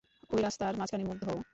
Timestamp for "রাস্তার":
0.41-0.77